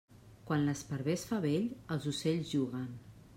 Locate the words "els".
1.97-2.09